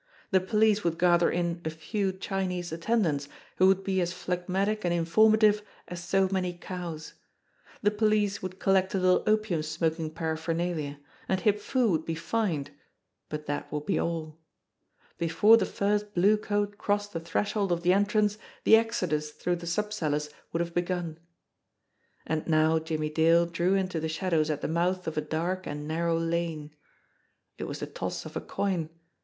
The 0.31 0.39
police 0.39 0.83
would 0.83 0.97
gather 0.97 1.29
in 1.29 1.61
a 1.63 1.69
few 1.69 2.11
Chinese 2.11 2.71
attend 2.71 3.05
ants 3.05 3.29
who 3.57 3.67
would 3.67 3.83
be 3.83 4.01
as 4.01 4.11
phlegmatic 4.13 4.83
and 4.83 4.91
informative 4.91 5.61
as 5.87 6.03
so 6.03 6.27
many 6.31 6.53
cows; 6.53 7.13
the 7.83 7.91
police 7.91 8.41
would 8.41 8.57
collect 8.57 8.95
a 8.95 8.97
little 8.97 9.23
opium 9.27 9.61
smoking 9.61 10.09
paraphernalia, 10.09 10.97
and 11.29 11.41
Hip 11.41 11.59
Foo 11.59 11.91
would 11.91 12.03
be 12.05 12.15
fined 12.15 12.71
but 13.29 13.45
that 13.45 13.71
would 13.71 13.85
be 13.85 13.99
all. 13.99 14.39
Before 15.19 15.55
the 15.55 15.67
first 15.67 16.15
blue 16.15 16.35
coat 16.35 16.79
crossed 16.79 17.13
the 17.13 17.19
threshold 17.19 17.71
of 17.71 17.83
the 17.83 17.93
entrance, 17.93 18.39
the 18.63 18.75
exodus 18.77 19.29
through 19.29 19.57
the 19.57 19.67
sub 19.67 19.93
cellars 19.93 20.31
would 20.51 20.61
have 20.61 20.73
begun. 20.73 21.19
And 22.25 22.47
now 22.47 22.79
Jimmie 22.79 23.11
Dale 23.11 23.45
drew 23.45 23.75
into 23.75 23.99
the 23.99 24.09
shadows 24.09 24.49
at 24.49 24.61
the 24.61 24.67
mouth 24.67 25.05
of 25.05 25.15
a 25.15 25.21
dark 25.21 25.67
and 25.67 25.87
narrow 25.87 26.17
lane. 26.17 26.73
It 27.59 27.65
was 27.65 27.81
the 27.81 27.85
toss 27.85 28.25
of 28.25 28.35
a 28.35 28.41
coin. 28.41 28.89